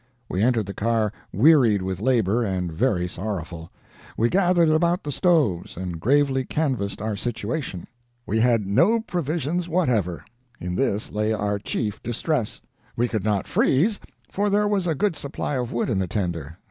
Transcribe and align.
We 0.27 0.41
entered 0.41 0.65
the 0.65 0.73
car 0.73 1.13
wearied 1.31 1.83
with 1.83 1.99
labor, 1.99 2.43
and 2.43 2.71
very 2.71 3.07
sorrowful. 3.07 3.71
We 4.17 4.29
gathered 4.29 4.69
about 4.69 5.03
the 5.03 5.11
stoves, 5.11 5.77
and 5.77 5.99
gravely 5.99 6.43
canvassed 6.43 7.03
our 7.03 7.15
situation. 7.15 7.85
We 8.25 8.39
had 8.39 8.65
no 8.65 8.99
provisions 9.01 9.69
whatever 9.69 10.25
in 10.59 10.73
this 10.73 11.11
lay 11.11 11.33
our 11.33 11.59
chief 11.59 12.01
distress. 12.01 12.61
We 12.95 13.07
could 13.07 13.23
not 13.23 13.45
freeze, 13.45 13.99
for 14.31 14.49
there 14.49 14.67
was 14.67 14.87
a 14.87 14.95
good 14.95 15.15
supply 15.15 15.55
of 15.55 15.71
wood 15.71 15.87
in 15.87 15.99
the 15.99 16.07
tender. 16.07 16.57